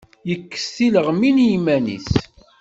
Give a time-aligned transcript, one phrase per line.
[0.33, 2.09] Ikes tileɣmin iman-is.